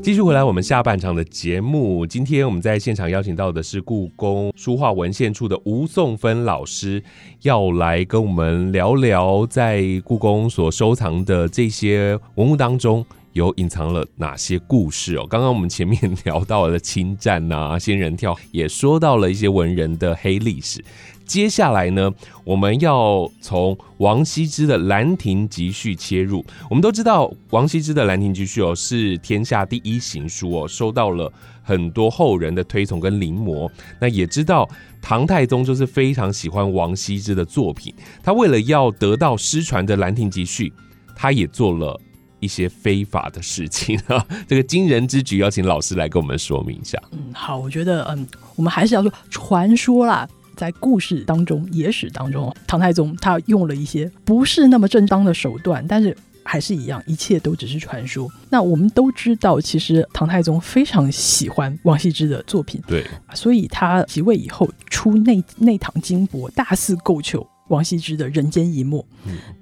[0.00, 2.06] 继续回来，我们下半场的节目。
[2.06, 7.02] 今天我们在现场邀请到的是故宫书画文献处的吴颂芬老师，
[7.42, 13.04] 要来跟我们聊聊在故宫所收藏的这些文物当中。
[13.32, 15.26] 有隐藏了哪些故事哦？
[15.26, 20.84] 刚刚我们前面聊到了侵占呐、仙人跳，也说到了一些文人的黑历史。
[21.24, 22.10] 接下来呢，
[22.42, 26.44] 我们要从王羲之的《兰亭集序》切入。
[26.70, 31.30] 我们都知道，王羲之的《兰亭集序》哦是天下第一行书哦，受到了
[31.62, 33.70] 很多后人的推崇跟临摹。
[34.00, 34.66] 那也知道
[35.02, 40.70] 唐太宗就是非常喜欢王羲之的作品，他为了要得到失传的《兰亭集序》，
[41.14, 42.00] 他也做了。
[42.40, 47.00] 一些非法的事情啊， 这个惊人之举，要请老师来跟我们说明一下。
[47.12, 58.30] 嗯，好，我觉得，嗯，我们还是要说传说啦，在故事当中、野史当中，唐太宗他用了一些不是那么正当的手段，但是还是一样，一切都只是传说。
[58.48, 67.46] 那我们都知道，其实唐太宗非常喜欢王羲之的作品，对，所以他即位以后出内内堂金帛，大肆购求。
[67.68, 69.04] 王羲之的人间一墨，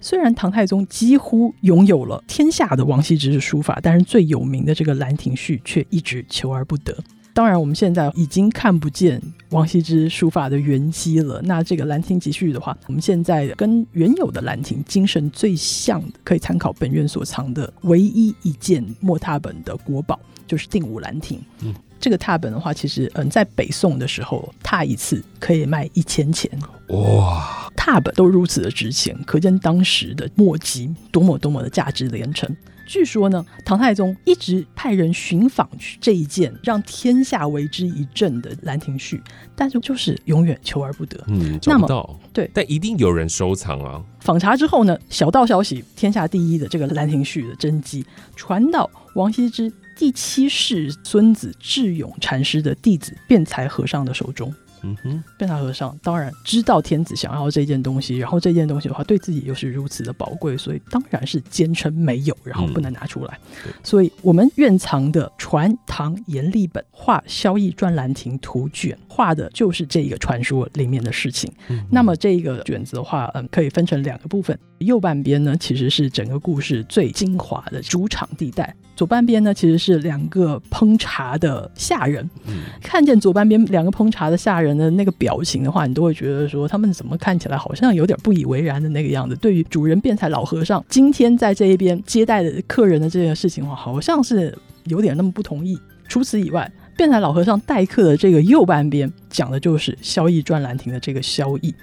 [0.00, 6.96] 虽然唐太宗几乎拥有了天下的王羲之的书法，但是最有名的这个《兰亭序》却一直求而不得。
[7.34, 11.38] 当然，我们现在已经看不见王羲之书法的原迹了。
[11.42, 21.38] 那这个《兰亭集序》的话，我们现在跟原有的兰亭精神最像的，可以参考本院所藏的唯一一件墨拓本的国宝，就是定武兰亭。
[21.60, 26.50] 嗯，这个拓本的话，其实嗯，在北宋的时候，拓一次可以卖一千钱。
[26.88, 27.70] 哇！
[27.76, 32.54] 拓本都如此的值钱，可见当时的墨迹多么多么的价值连城。
[32.88, 35.68] 据说呢，唐太宗一直派人寻访
[36.00, 39.16] 这一件让天下为之一振的《兰亭序》，
[39.56, 41.18] 但是就是永远求而不得。
[41.26, 42.16] 嗯，找不到。
[42.32, 44.00] 对，但一定有人收藏啊。
[44.20, 48.06] 访查之后呢，小道消息，天下第一的这个《兰亭序》的真迹
[48.36, 54.54] 传到王羲之第七世孙子智勇禅师的弟子辩才和尚的手中。
[54.82, 63.38] 嗯哼，辩才和尚当然知道天子想要这件东西，然后这件东西的话对自己又是如此的宝贵，所以当然是坚称没有，然后不能拿出来。
[63.82, 71.50] 所以我们院藏的传唐阎立本画《萧绎传兰亭图卷》，画的就是这个传说里面的事情。
[71.90, 78.76] 那么这个卷子的话，嗯，可以分成两个部分，右半边呢其实是整个故事最精华的主场地带。
[78.96, 82.28] 左半边呢，其实是两个烹茶的下人。
[82.46, 89.36] 嗯，看见左半边两个烹茶的下人的那个表情的话，你都会觉得说，他们怎么看起来好像有点不以为然的那个样子。
[89.36, 95.78] 对于主人辩才老和尚今天在这一边接待的客人的这件事情的话，好像是有点那么不同意。
[96.08, 101.74] 除此以外，辩才老和尚待客的这个右半边讲的就是萧逸传兰亭的这个萧绎。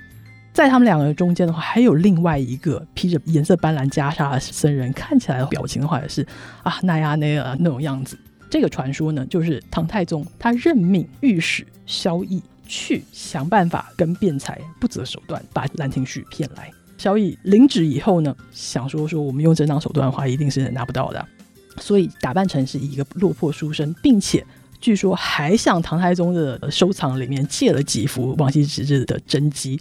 [0.54, 6.26] 在他们两个人中间的话，还有另外一个披着颜色斑斓袈裟的僧人，看起来表情的话也是
[6.62, 8.16] 啊那呀那呀那种样子。
[8.52, 16.70] 这个传说呢，就是唐太宗他任命御史萧绎去想办法跟辩才不择手段把《兰亭序》骗来。
[17.00, 21.26] 萧绎领旨以后呢，想说说我们用正当手段的话，一定是拿不到的，
[21.78, 24.46] 所以打扮成是一个落魄书生，并且。
[24.84, 29.80] 据说还向唐太宗的收藏里面借了几幅王羲之的真迹，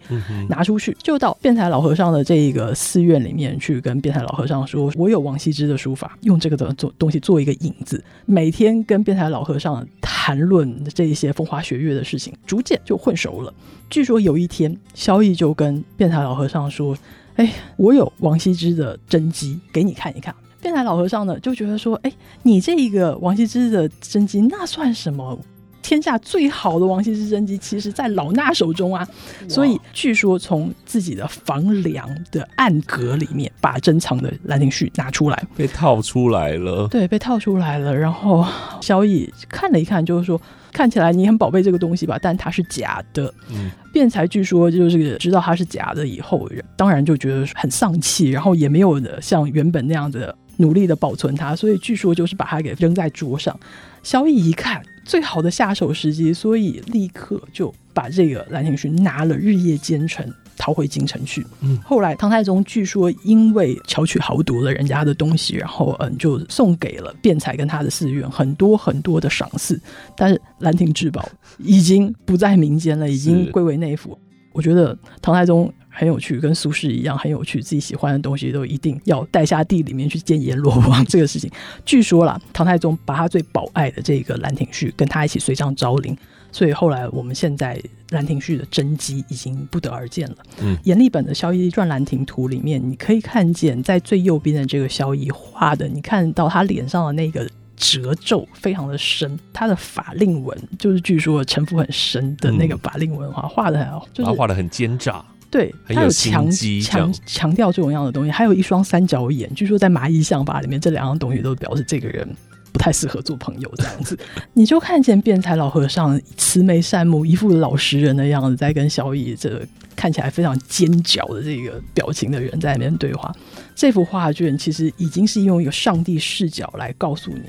[0.48, 13.52] 拿出去，就到变态老和尚的这个寺院里面去，跟变态老和尚说：“我有王羲之的书法，用这个的做东西做一个引子，每天跟变态老和尚谈论这一些风花雪月的事情，逐渐就混熟了。
[13.90, 16.96] 据说有一天，萧逸就跟变态老和尚说
[17.34, 25.38] ：‘哎，我有王羲之的真迹，给你看一看。’”辩才老和尚呢就觉得说，哎，你这一个王羲之的真迹，那算什么？
[25.82, 29.06] 天下最好的王羲之真迹，其实在老衲手中啊。
[29.48, 36.86] 所以据说从自己的房梁的暗格里面，把珍藏的《兰亭序》拿出来，被套出来了。
[36.86, 37.92] 对，被套出来了。
[37.94, 38.46] 然后
[38.80, 40.40] 萧绎看了一看，就是说，
[40.72, 43.34] 看起来你很宝贝这个东西吧，但它是假的。
[43.50, 50.32] 嗯，辩才据说就是知道它是假的以后，当然就觉得很丧气，然后也没有像原本那样子。
[50.58, 53.58] 努力的保存它，所以据说就是把它给扔在桌上。
[54.02, 61.46] 萧绎一看，最好的下手时机，所以立刻就把这个《兰亭序》拿了，日夜兼程，逃回京城去。
[61.60, 69.80] 嗯，后来唐太宗据说因为巧取豪夺了人家的东西，然后嗯，就送给了辩才跟他的寺院很多很多的赏赐。
[70.16, 71.22] 但是《兰亭至宝》
[71.58, 74.18] 已经不在民间了，已经归为内府。
[74.52, 81.04] 我觉得唐太宗很有趣，跟苏轼一样很有趣，自己喜欢的东西都一定要带下地里面去见阎罗王。
[81.04, 81.50] 这个事情，
[81.84, 86.16] 据说啦，唐太宗把他最宝爱的这个《兰亭序》跟他一起随葬昭陵，
[86.50, 87.76] 所以后来我们现在
[88.10, 90.36] 《兰亭序》的真迹已经不得而见了。
[90.62, 97.46] 嗯，阎立本的《萧绎传兰亭图》里面，你可以看见在最右边的这个萧绎画的，你看到他脸上的那个。
[97.74, 106.50] 褶皱非常的深，他的法令纹就是据说城府很深的那个法令纹画，画的很好，就是画的很奸诈，对，他有强
[106.82, 112.26] 强强调这种样的东西，还有一双三角眼，据说在蚂蚁相法里面，这两样东西都表示这个人
[112.72, 114.18] 不太适合做朋友这样子。
[114.54, 119.60] 你就看见辩才老和尚慈眉善目，一副老实人的样子，在跟小乙这
[119.94, 123.30] 看起来非常尖角的这个表情的人在里面对话。
[123.76, 127.42] 这幅画卷其实已经是用一个上帝视角来告诉你。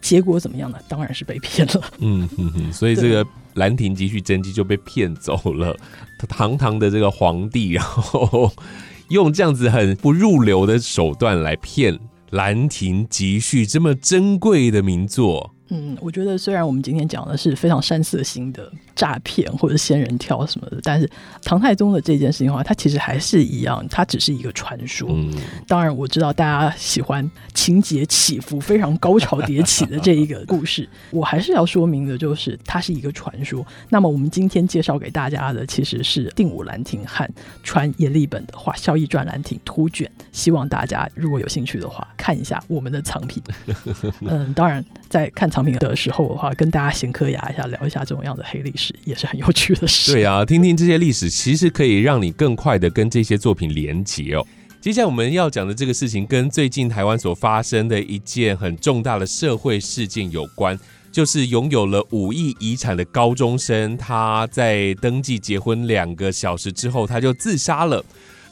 [0.00, 0.78] 结果怎么样呢？
[0.86, 1.82] 当然是被骗了。
[1.98, 5.76] 嗯哼哼，所以这个《兰亭集序真迹》就被骗走了。
[6.26, 8.52] 堂堂的这个皇帝， 然后
[9.08, 11.94] 用这样子很不入流的手段来骗
[12.30, 15.54] 《兰亭集序》这么珍贵的名作。
[15.70, 21.08] 嗯，我觉得虽然我们今天讲的是非常山色心的诈骗或者仙人跳什么的，但是
[21.44, 25.06] 唐太宗的这件事情的话，它其实还是一样，它只是一个传说。
[25.12, 25.30] 嗯，
[25.66, 33.62] 当然我知道大家喜欢情节起伏非常高潮迭起的这一个故事，我还是要说明的就是它是一个传说。
[33.90, 37.28] 那么我们今天介绍给大家的其实是定武兰亭和
[37.62, 43.42] 传阎立本的画《萧绎传兰亭图卷》，希望大家如果有兴趣的话，看一下我们的藏品。
[44.24, 45.57] 嗯，当然在看藏。
[45.58, 50.12] 藏品的时候的话，跟大家闲嗑牙一下，聊一下这种样的黑历史，也是很有趣的事。
[50.12, 54.46] 对啊，听听这些历史，其实可以让你更快的跟这些作品连结哦。
[54.80, 60.78] 接下来我们要讲的这个事情，跟最近台湾所发生的一件很重大的社会事件有关，
[61.10, 68.04] 就是拥有了五亿遗产的高中生，他在登记结婚两个小时之后，他就自杀了。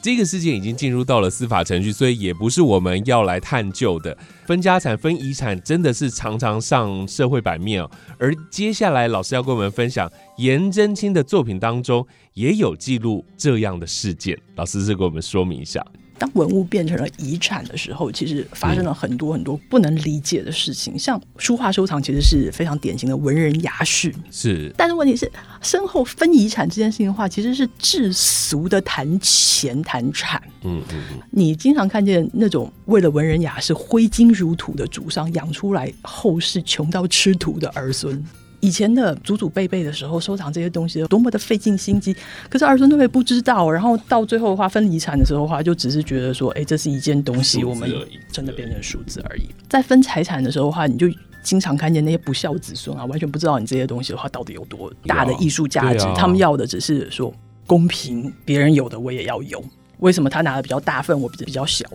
[0.06, 4.16] 这个事件已经进入到了司法程序，所以也不是我们要来探究的。
[4.44, 7.90] 分家产、分遗产真的是常常上社会版面哦。
[8.16, 15.84] 而接下来老师要跟我们分享颜真卿的作品当中也有记录这样的事件，老师是给我们说明一下。
[16.18, 20.98] 当文物变成了遗产的时候，其实发生了很多很多不能理解的事情。
[20.98, 24.14] 像书画收藏，其实是非常典型的文人雅士。
[24.30, 30.42] 是，但是问题是，身后分遗产这件事情的话，其实是至俗的谈钱谈产。
[30.62, 31.20] 嗯嗯嗯。
[31.30, 38.24] 你经常看见那种为了文人雅士挥金如土的祖上，养出来后世穷到吃土的儿孙。
[38.60, 42.14] 以前的祖祖辈辈的时候，收藏这些东西多么的费尽心机，
[42.48, 43.70] 可是儿孙都会不知道。
[43.70, 47.90] 然后到最后的话，分遗产的时候的话，就只是觉得说，哎，这是一件东西，我们
[48.32, 49.48] 真的变成数字而已。
[49.68, 51.06] 在分财产的时候的话，你就
[51.42, 56.06] 经常看见那些不孝子孙啊，完全不知道你这些东西的话到底有多大的艺术价值。
[56.16, 57.32] 他们要的只是说
[57.66, 59.62] 公平，别人有的我也要有。
[59.98, 61.86] 为什么他拿的比较大份，我比比较小？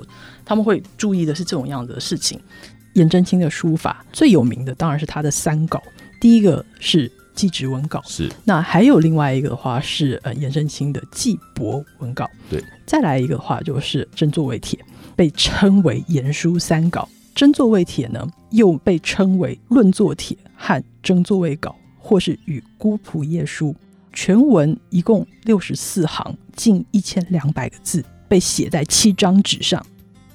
[0.44, 2.40] 他们会注意的是这种样子的事情。
[2.94, 5.82] 颜真卿的书法最有名的当然是他的三稿。
[6.22, 14.78] 第一个是祭侄文稿，是那还有另外一个的话是呃颜真卿的祭博文稿，对，再来一个的话就是真座位帖，
[15.16, 17.10] 被称为颜书三稿。
[17.34, 23.76] 真座位帖呢又被称为论作帖和真座位稿，或是与孤仆夜书。
[24.14, 29.84] 全文一共六十四行，近一千两百个字，被写在七张纸上，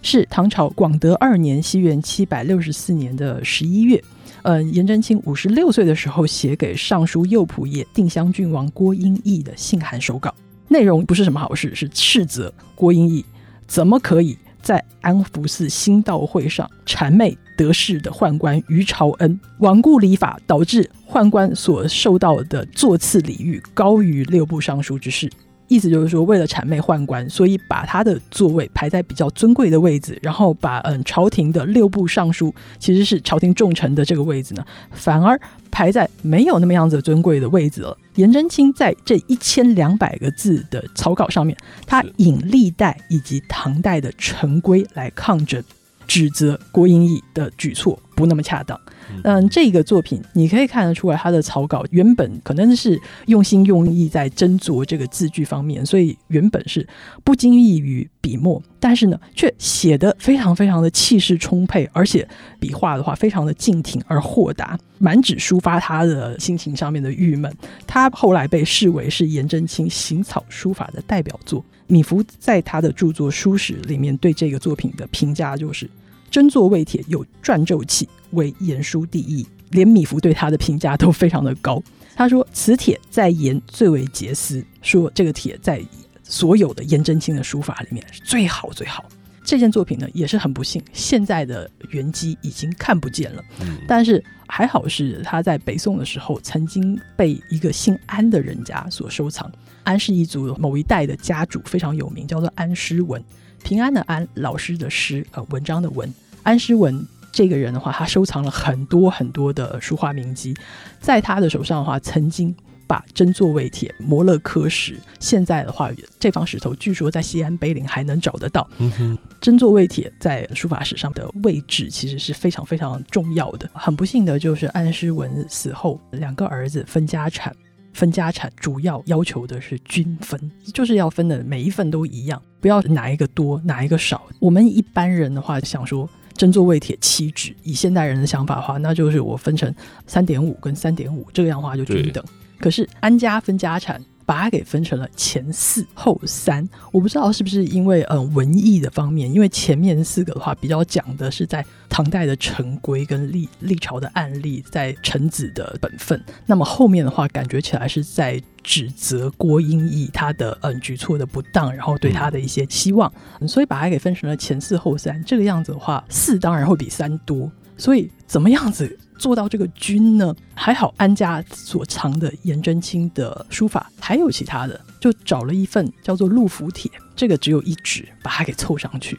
[0.03, 4.03] 是唐朝广德二年（西元七百六十四年）的十一月。
[4.49, 10.33] 嗯，颜真卿五十六岁的时候写给尚书右仆射定襄郡王郭英义的信函手稿，
[10.69, 13.25] 内容不是什么好事，是斥责郭英义
[13.67, 25.29] 怎么可以在安福寺新道会上谄媚得势的宦官于朝恩，罔顾礼法，导致宦官所受到的座次礼遇高于六部尚书之事。
[25.69, 35.39] 意思就是说，为了谄媚宦官，所以把他的座位排在比较尊贵的位置，然后把嗯朝廷的六部尚书，其实是朝廷重臣的这个位置呢，反而
[35.71, 37.97] 排在没有那么样子尊贵的位置了。
[38.15, 45.63] 颜真卿在这一千两百个字的草稿上面，他引历代以及唐代的陈规来抗争，
[46.07, 48.81] 指责郭英义的举措不那么恰当。
[49.23, 56.87] 嗯，这个作品你可以看得出来，他的草稿原本可能是用心用意在斟酌这个字句方面，所以原本是
[57.25, 62.27] 不经意于笔墨，但是呢，却写得非常非常的气势充沛，而且
[62.59, 67.53] 笔画的话非常的静挺而豁达，满纸抒发他的心情上面的郁闷。
[67.87, 71.65] 他后来被视为是颜真卿行草书法的代表作。
[71.87, 75.89] 米芾在他的著作《书史》里面对这个作品的评价就是。
[76.37, 79.47] 真作魏帖有转奏器，为言书第一。
[79.71, 81.83] 连米芾对他的评价都非常的高。
[82.15, 85.83] 他说：“此帖在言最为杰思，说这个帖在
[86.23, 89.03] 所有的颜真卿的书法里面是最好最好。
[89.47, 93.43] 这件作品呢也是很不幸，现在的原迹已经看不见了。
[93.63, 99.51] 嗯但是还好是他在北宋的时候曾经被一个姓安的人家所收藏。
[99.85, 103.25] 安氏一族某一代的家主非常有名，叫做安师文。
[103.65, 106.13] 平安的安，老师的师，呃，文章的文。
[106.47, 110.55] 安诗文这个人的话，他收藏了很多很多的书画名籍，
[111.01, 112.55] 在他的手上的话，曾经
[112.87, 114.97] 把真作位帖磨了刻石。
[115.19, 115.91] 现在的话，
[116.21, 118.65] 这方石头据说在西安碑林还能找得到。
[118.79, 123.69] 嗯哼，真作位帖在书法史上的位置其实是非常非常重要的。
[123.75, 127.53] 很不幸的就是安诗文死后，两个儿子分家产。
[127.93, 130.39] 分家产主要要求的是均分，
[130.75, 134.23] 就是要分的每一份都一样，不要哪一个多哪一个少。
[134.39, 136.07] 我们一般人的话想说
[136.37, 139.75] 真做位铁七指，以现代人的想法的话，那就是我分成
[140.07, 142.23] 三点五跟三点五，这个样的话就均等。
[142.59, 144.01] 可是安家分家产。
[144.27, 163.11] 把它给分成了前四后三，我不知道是不是因为嗯文艺的方面，因为前面四个的话比较讲的是在唐代的陈规跟历历朝的案例，在臣子的本分，那么后面的话感觉起来是在指责郭英义他的嗯举措的不当，然后对他的一些期望，
[163.41, 167.49] 嗯所以把它给分成了前四后三，这个样子的话，四当然会比三多，
[167.79, 168.99] 所以怎么样子？
[169.19, 170.35] 做到这个均呢？
[170.55, 179.19] 还好安家所藏的颜真卿的书法还有其他的，就找了一份叫做《陆府帖》，这个只有一纸，把它给凑上去。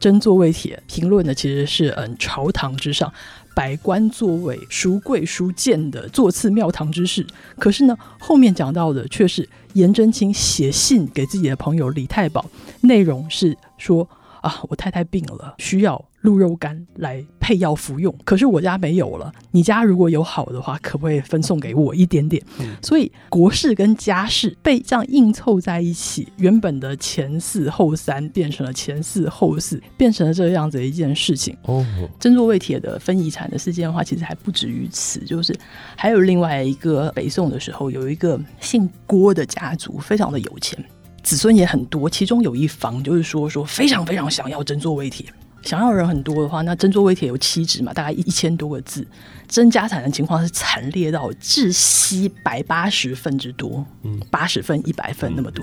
[0.00, 3.12] 真座位帖评论的其实是嗯朝堂之上
[3.54, 7.26] 百官座位、孰贵孰贱的座次庙堂之事，
[7.58, 12.44] 可是呢后面讲到的却是颜真卿写信给自己的朋友李太保，
[12.82, 14.08] 内容是说
[14.40, 16.07] 啊我太太病了，需要。
[16.22, 19.32] 鹿肉干来配药服用，可是我家没有了。
[19.52, 22.42] 你家如果有好的话，可不可以分送给我一点点？
[22.60, 31.56] 嗯所以国事跟家事被这样硬凑在一起，原本的前四后三变成了前四后四，变成了这样子的一件事情。
[31.62, 31.86] 哦，
[32.18, 35.56] 真座位铁的分遗产的事件的话，其实还不止于此，就是
[35.96, 40.82] 还有另外一个北宋的时候，有一个姓郭的家族，非常的有钱，
[41.22, 45.24] 子孙也很多，其中有一方就是说说非常非常想要真座位帖。
[45.68, 49.06] 想要人很多的话，那真座位帖有七纸嘛，大概一一千多个字，
[49.46, 55.62] 真家产的情况是惨烈到窒息百八十份之多，嗯八十份、一百份那么多，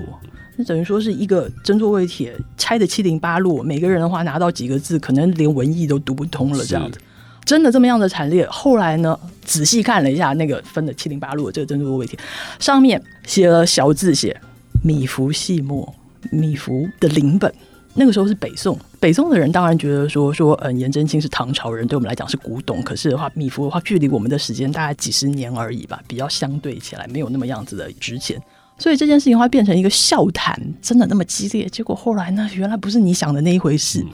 [0.54, 7.00] 那等于说是一个真座位帖拆的七零八落，每个人的话拿到几个字，可能连文艺都读不通了，这样子。
[7.44, 8.46] 真的这么样的惨烈？
[8.48, 12.16] 后来呢，仔细看了一下那个分的七零八落的这个真座位帖，
[12.60, 14.40] 上面写了小字写
[14.84, 15.92] “米芾细墨”，
[16.30, 17.52] 米芾的临本。
[17.96, 22.82] 那个时候是北宋，北宋的人当然觉得说说，嗯，颜真卿是唐朝人，对我们来讲是古董。
[22.82, 28.40] 可是的话，米芾的话，距离我们的时间大概几十年而已吧，比较相对起来没有那么样子的值钱。
[28.78, 31.66] 所以这件事情会变成一个笑谈，真的那么激烈？
[31.70, 34.04] 结果后来呢，原来不是你想的那一回事。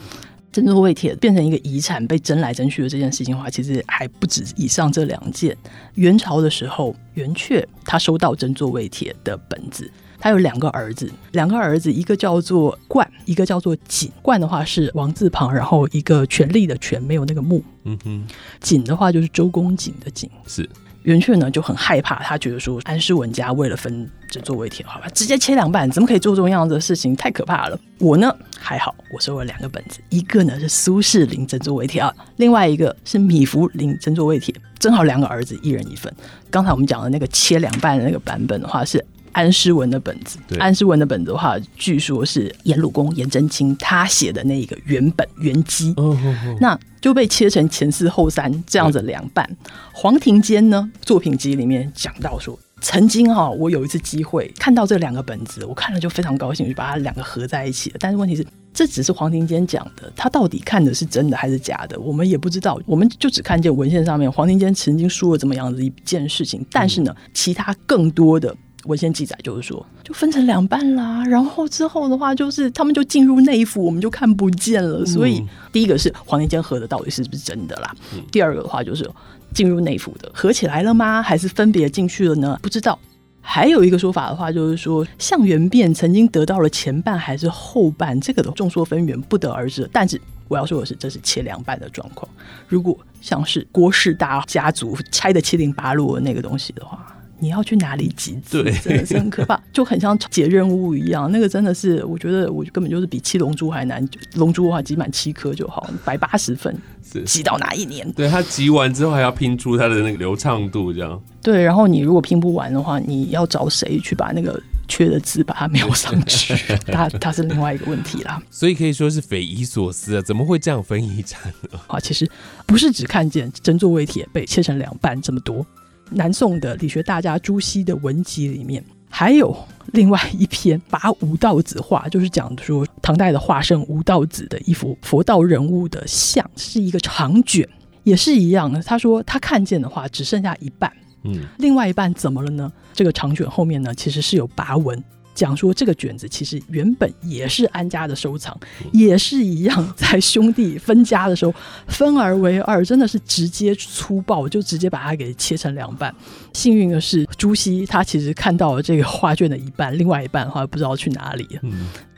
[0.53, 5.57] 真座位帖变成一个遗产被争来争去的这件事情的话，其实还不止以上这两件。
[5.95, 9.91] 元朝的时候，元恪他收到真座位帖的本子。
[10.23, 14.09] 他有两个儿子，两个儿子，一个叫做冠，一个叫做锦。
[14.23, 17.61] 冠的话是王字旁，然后一个权力的权，没有那个木。
[17.83, 18.25] 嗯哼，
[18.61, 20.31] 锦的话就是周公瑾的瑾。
[20.47, 20.71] 是
[21.03, 27.17] 元雀呢就很害怕，他觉得说安世文家为了分真座位帖，好吧，直接切两半，怎么可以做这种样子的事情？
[27.17, 27.77] 太可怕了。
[27.99, 36.15] 我呢还好，我收了两个本子，一个呢是苏轼临真座位帖啊，另外一个是米芾临真座位帖，正好两个儿子一人一份。
[36.49, 39.05] 刚才我们讲的那个切两半的那个版本的话是。
[39.33, 49.49] 安诗文的本子，安诗文的本子的话，据说是颜鲁公颜真卿他写的那一个原本原基，哦哦哦，那就被切成前四后三这样子两半。
[49.93, 57.97] 黄庭坚呢，作品集里面讲到说，曾经哈、我有一次机会看到这两个本子，我看了就非常高兴，就把它两个合在一起了。
[57.99, 62.79] 但是问题是，这只是黄庭坚讲的，他到底看的是真的还是假的，我们也不知道。
[62.87, 68.55] 我们就只看见文献上面黄庭坚曾经说了怎么样子一件事情，但是呢，其他更多的。
[68.85, 75.05] 文献记载就是说，就分成两半啦，然后之后的话，就是他们就进入内府，我们就看不见了。
[75.07, 77.95] 所以第一个是黄庭坚合的到底是不是真的啦？
[78.31, 79.09] 第二个的话就是
[79.55, 81.23] 进入内府的合起来了吗？
[81.23, 82.59] 还是分别进去了呢？
[82.63, 82.99] 不知道。
[83.45, 89.89] 还有一个说法的话，就是说项元变曾经得到了前半还是后半，这个的众说纷纭，不得而知。
[89.93, 92.31] 但是我要说的是，这是切两半的状况。
[92.69, 97.05] 如果像是郭氏大家族拆的七零八落的那个东西的话，
[97.43, 98.63] 你要去哪里集资？
[98.63, 101.29] 对真的是很可怕， 就很像解任务一样。
[101.33, 104.09] 那个真的是，我觉得我根本就是比七龙珠还难。
[104.37, 106.73] 龙珠的话，集满七颗就好，百八十分，
[107.05, 108.09] 是集到哪一年？
[108.13, 116.55] 对他集完之后还要拼出他的那个流畅度，这样对，然后你如果拼不完的话，你要找谁去把那个缺的字把它描上去，
[116.87, 118.41] 它它是另外一个问题啦。
[118.53, 121.41] 所以可以说是匪夷所思啊，怎么会这样分一战
[121.73, 121.81] 呢？
[121.89, 122.31] 啊，其实
[122.67, 125.67] 不是只看见真作为铁被切成两半这么多。
[126.15, 129.57] 南宋的理学大家朱熹的文集里面，还有
[129.93, 137.69] 另外一篇拔吴道子画，就是讲说唐代的画圣吴道子的一幅佛道人物的像，是一个长卷，
[138.05, 138.83] 也是一样的。
[138.83, 140.93] 他说他看见的话只剩下一半，
[141.25, 142.73] 嗯，另外一半怎么了呢？
[142.95, 145.03] 这个长卷后面呢，其实是有拔文。
[145.35, 148.59] 讲说这个卷子其实原本也是安家的收藏，
[148.93, 151.55] 也是一样，在兄弟分家的时候
[151.89, 156.15] 分而为二，真的是直接粗暴，就直接把它给切成两半。
[156.53, 161.49] 幸运的是，朱熹他其实看到了这个画卷的一半，另外一半的话不知道去哪里。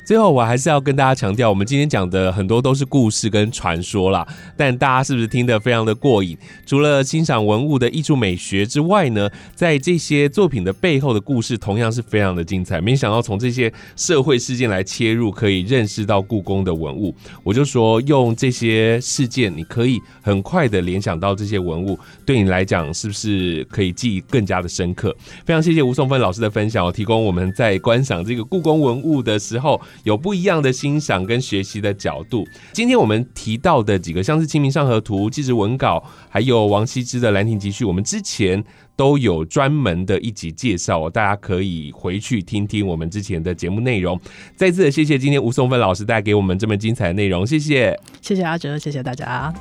[0.05, 6.37] 最后，我还是要跟大家强调，我们今天讲的很多都是故事跟传说啦，但大家是不是听得非常的过瘾？
[6.67, 12.83] 除了欣赏文物的艺术美学之外呢，在这些作品的背后的故事同样是非常的精彩。
[12.83, 17.15] 没想到从这些社会事件来切入，可以认识到故宫的文物。
[17.43, 25.17] 我就说，用这些事件，你可以很快的联想到这些文物，对你来讲是不是可以记忆更加的深刻？
[25.47, 29.81] 非常谢谢吴松芬老师的分享，提供我们在观赏这个故宫文物的时候。
[30.03, 32.47] 有不一样的欣赏跟学习的角度。
[32.73, 38.63] 今天我们提到的几个，像是《清明上河图》、纪实文稿，还有王羲之的《兰亭集序》，我们之前
[38.97, 44.21] 都有专门的一集介绍，大家可以回去听听我们之前的节目内容。
[44.57, 49.53] 再次的谢谢今天吴松芬老师带给我们这么精彩的内容，谢谢，谢谢阿哲，谢谢大家。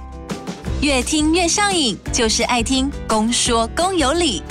[0.81, 4.41] 越听越上瘾，就是爱听公说公有理。